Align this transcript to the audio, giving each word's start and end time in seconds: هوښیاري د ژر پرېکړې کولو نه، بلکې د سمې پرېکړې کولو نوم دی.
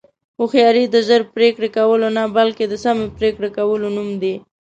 هوښیاري 0.37 0.83
د 0.89 0.95
ژر 1.07 1.21
پرېکړې 1.35 1.69
کولو 1.77 2.07
نه، 2.17 2.23
بلکې 2.37 2.65
د 2.67 2.73
سمې 2.83 3.07
پرېکړې 3.17 3.49
کولو 3.57 3.87
نوم 3.95 4.09
دی. 4.21 4.35